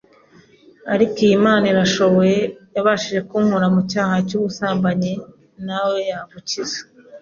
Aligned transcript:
ariko 0.93 1.15
iyi 1.27 1.35
Mana 1.45 1.65
irashoboye 1.73 2.37
iyabashije 2.71 3.21
kunkura 3.29 3.67
mu 3.73 3.81
cyaha 3.91 4.15
cy’ubusambanyi 4.27 5.13
nawe 5.65 5.97
yagukiza 6.11 6.79